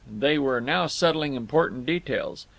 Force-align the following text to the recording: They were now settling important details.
They 0.11 0.39
were 0.39 0.59
now 0.59 0.87
settling 0.87 1.35
important 1.35 1.85
details. 1.85 2.47